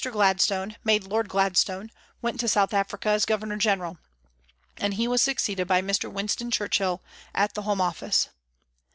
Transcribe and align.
Gladstone, 0.11 0.77
made 0.83 1.03
Lord 1.03 1.29
Gladstone, 1.29 1.91
went 2.23 2.39
to 2.39 2.47
South 2.47 2.73
Africa 2.73 3.09
as 3.09 3.23
Governor 3.23 3.57
General, 3.57 3.99
and 4.77 4.95
he 4.95 5.07
was 5.07 5.21
succeeded 5.21 5.67
by 5.67 5.83
Mr. 5.83 6.11
Winston 6.11 6.49
Churchill 6.49 7.03
at 7.35 7.53
the 7.53 7.61
Home 7.61 7.79
Office. 7.79 8.29